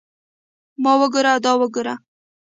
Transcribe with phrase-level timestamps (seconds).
[0.83, 1.95] ما وګوره دا وګوره.